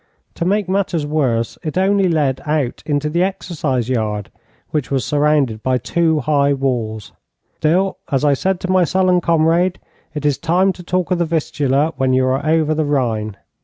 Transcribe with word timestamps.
To 0.33 0.45
make 0.45 0.67
matters 0.67 1.05
worse, 1.05 1.59
it 1.61 1.77
only 1.77 2.07
led 2.09 2.41
out 2.47 2.81
into 2.87 3.07
the 3.07 3.21
exercise 3.21 3.87
yard, 3.87 4.31
which 4.71 4.89
was 4.89 5.05
surrounded 5.05 5.61
by 5.61 5.77
two 5.77 6.21
high 6.21 6.53
walls. 6.53 7.11
Still, 7.57 7.99
as 8.11 8.25
I 8.25 8.33
said 8.33 8.59
to 8.61 8.71
my 8.71 8.83
sullen 8.83 9.21
comrade, 9.21 9.77
it 10.15 10.25
is 10.25 10.39
time 10.39 10.73
to 10.73 10.81
talk 10.81 11.11
of 11.11 11.19
the 11.19 11.25
Vistula 11.25 11.93
when 11.97 12.13
you 12.13 12.25
are 12.25 12.43
over 12.43 12.73
the 12.73 12.83
Rhine. 12.83 13.37